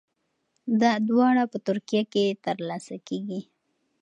[0.81, 3.41] دا دواړه په ترکیه کې ترلاسه کیږي.